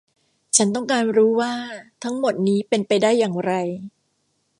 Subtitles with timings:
[0.57, 1.53] ฉันต้องการรู้ว่า
[2.03, 3.51] ทั้งหมดนี้เป็นไปได้อย่างไร